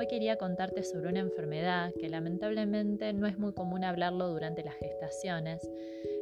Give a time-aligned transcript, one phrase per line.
[0.00, 4.74] Hoy quería contarte sobre una enfermedad que lamentablemente no es muy común hablarlo durante las
[4.76, 5.60] gestaciones.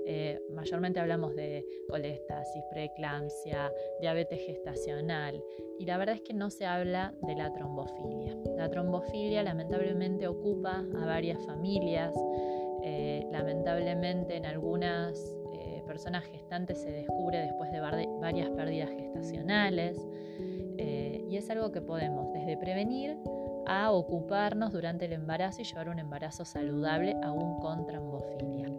[0.05, 5.41] Eh, mayormente hablamos de colestasis, preeclampsia, diabetes gestacional
[5.79, 8.37] y la verdad es que no se habla de la trombofilia.
[8.57, 12.13] La trombofilia lamentablemente ocupa a varias familias,
[12.83, 20.05] eh, lamentablemente en algunas eh, personas gestantes se descubre después de varias pérdidas gestacionales
[21.31, 23.19] y es algo que podemos desde prevenir
[23.69, 28.73] a ocuparnos durante el embarazo y llevar un embarazo saludable aún con trombofilia.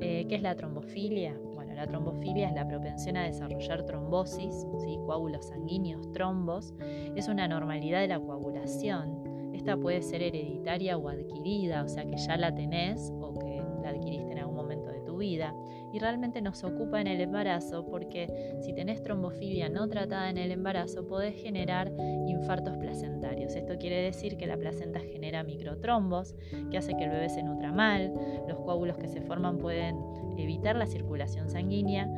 [0.00, 1.36] Eh, ¿Qué es la trombofilia?
[1.54, 4.66] Bueno, la trombofilia es la propensión a desarrollar trombosis,
[5.06, 6.74] coágulos sanguíneos, trombos.
[7.14, 9.52] Es una normalidad de la coagulación.
[9.54, 13.45] Esta puede ser hereditaria o adquirida, o sea que ya la tenés o que
[13.86, 15.54] adquiriste en algún momento de tu vida
[15.92, 20.50] y realmente nos ocupa en el embarazo porque si tenés trombofilia no tratada en el
[20.50, 21.92] embarazo podés generar
[22.26, 23.54] infartos placentarios.
[23.54, 26.34] Esto quiere decir que la placenta genera microtrombos
[26.70, 28.12] que hace que el bebé se nutra mal,
[28.48, 29.96] los coágulos que se forman pueden
[30.36, 32.08] evitar la circulación sanguínea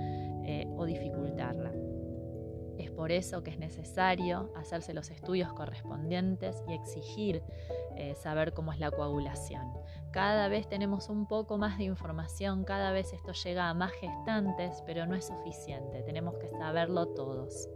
[0.44, 1.72] eh, o dificultarla.
[2.78, 7.42] Es por eso que es necesario hacerse los estudios correspondientes y exigir
[7.98, 9.72] eh, saber cómo es la coagulación.
[10.12, 14.82] Cada vez tenemos un poco más de información, cada vez esto llega a más gestantes,
[14.86, 17.68] pero no es suficiente, tenemos que saberlo todos.